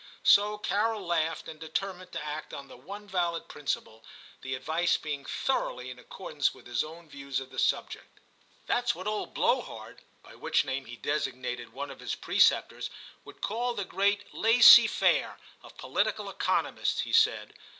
[0.23, 4.03] So Carol laughed and determined to act on the one valid principle,
[4.41, 8.19] the advice being thoroughly in accordance with his own views of the subject.
[8.65, 12.89] 'That's what old Blow hard (by which name he designated one of his preceptors)
[13.25, 17.53] would call the great" Layssy fair" of Poli tical Economists,' he said.